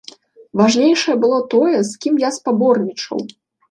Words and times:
Важнейшае 0.61 1.15
было 1.25 1.39
тое, 1.53 1.77
з 1.93 2.03
кім 2.07 2.19
я 2.27 2.35
спаборнічаў. 2.43 3.19